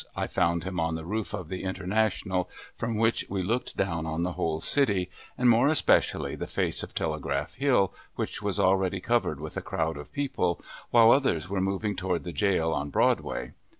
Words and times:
I 0.15 0.25
found 0.25 0.63
him 0.63 0.79
on 0.79 0.95
the 0.95 1.05
roof 1.05 1.31
of 1.31 1.47
the 1.47 1.61
International, 1.61 2.49
from 2.75 2.97
which 2.97 3.23
we 3.29 3.43
looked 3.43 3.77
down 3.77 4.07
on 4.07 4.23
the 4.23 4.31
whole 4.31 4.59
city, 4.59 5.11
and 5.37 5.47
more 5.47 5.67
especially 5.67 6.33
the 6.33 6.47
face 6.47 6.81
of 6.81 6.95
Telegraph 6.95 7.53
Hill, 7.53 7.93
which 8.15 8.41
was 8.41 8.59
already 8.59 8.99
covered 8.99 9.39
with 9.39 9.57
a 9.57 9.61
crowd 9.61 9.97
of 9.97 10.11
people, 10.11 10.59
while 10.89 11.11
others 11.11 11.49
were 11.51 11.61
moving 11.61 11.95
toward 11.95 12.23
the 12.23 12.31
jail 12.33 12.71
on 12.73 12.89
Broadway. 12.89 13.53